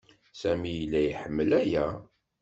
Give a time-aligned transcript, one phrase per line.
[0.39, 1.85] Sami yella iḥemmel-aya.